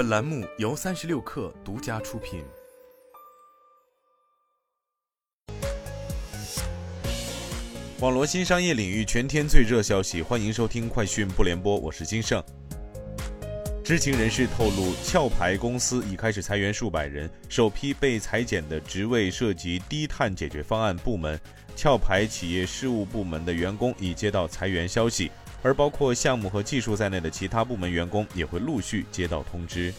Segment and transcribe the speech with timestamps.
[0.00, 2.42] 本栏目由三十六氪独家出品。
[7.98, 12.42] 网罗新商业领域全天最热消息，欢迎收听快讯不联播，我是金盛。
[13.84, 21.38] 知情人士透露，壳牌公司已开始裁员数百人，首批被裁减的职位涉及低碳解决方案部门。
[21.76, 25.30] 壳牌企业事务部门的员工已接到裁员消息。
[25.62, 29.92] 而包括项目和技术在内的其他部门员工也会陆续接到通知。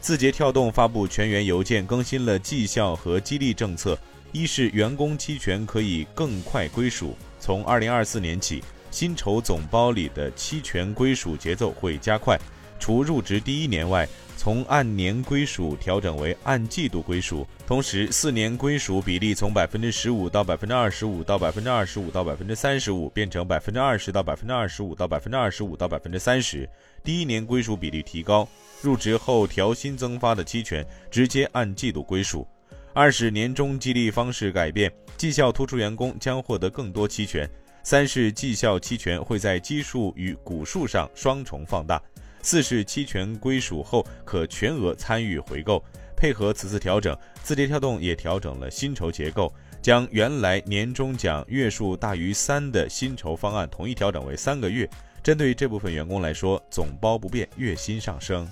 [0.00, 3.98] 字节跳动发布全员邮件，更新了绩效和激励政策。
[4.30, 12.38] 一是员工期权可以更快归属，从二零二四年起，薪酬总包里的期权归属节奏会加快，
[12.78, 14.06] 除入职第一年外。
[14.38, 26.70] 从按年归属调整为按季度归属，同时四年归属比例从百分之十五到百分之二十五到百分之二十五到百分之三十五变成百分之二十到百分之二十五到百分之二十五到百分之三十。
[27.02, 28.48] 第一年归属比例提高，
[28.80, 32.46] 入职后调薪增发的期权直接按季度归属。
[32.94, 37.50] 二是年终激励方式改变，绩效突出员工将获得更多期权。
[37.82, 42.00] 三是绩效期权会在基数与股数上双重放大。
[42.42, 45.82] 四是期权归属后可全额参与回购。
[46.16, 54.88] 配合此次调整，字节跳动也调整了薪酬结构，将原来年终奖月数大于三的薪酬方案统一调整为三个月。
[55.22, 58.48] 针对这部分员工来说，总包不变，月薪上升。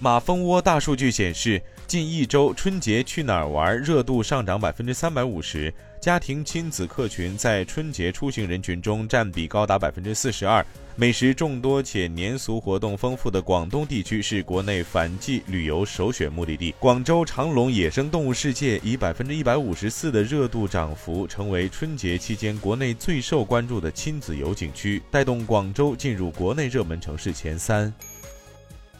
[0.00, 1.62] 马蜂窝大数据显示，
[1.92, 10.64] 近一周春节去哪儿玩热度上涨百分之三百五十，家庭亲子客群在春节出行人群中占比高达百分之四十二。
[10.96, 16.74] 美食众多且年俗活动丰富的广东地区是国内反季旅游首选目的地。
[16.78, 27.92] 广州长隆野生动物世界以百分之一百五十四的热度涨幅，成为春节期间国内最受关注的亲子游景区，带动广州进入国内热门城市前三。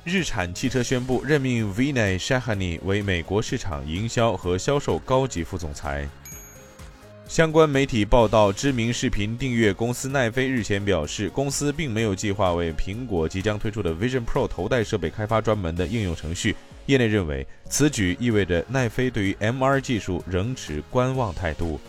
[0.05, 6.09] 日产汽车宣布任命 Vinay Shahani 为美国市场营销和销售高级副总裁。
[7.29, 16.57] 相关媒体报道，知名视频订阅公司奈飞日前表示，公司并没有计划为苹果即将推出的 Vision Pro 头戴设备开发专门的应用程序。
[16.87, 21.81] 业内认为，此举意味着奈飞对于 MR 技术仍持观望态度。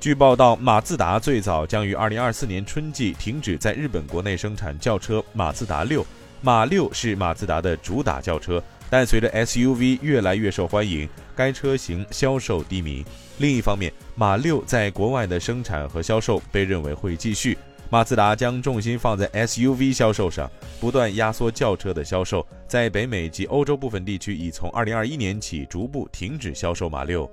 [0.00, 6.04] 据报道，马自达最早将于2024年春季停止在日本国内生产轿车马自达六。
[6.44, 8.60] 马六是马自达的主打轿车，
[8.90, 13.04] 但随着 SUV 越来越受欢迎，该车型销售低迷。
[13.38, 17.56] 另一方面，马六在国外的生产和销售被认为会继续。
[17.88, 20.50] 马自达将重心放在 SUV 销售上，
[20.80, 22.44] 不断压缩轿车的销售。
[22.66, 27.30] 在北美及欧洲部分地区，已从2021年起逐步停止销售马六。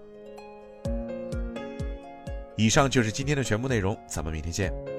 [2.55, 4.98] 以上就是今天的全部内容，咱们明天见。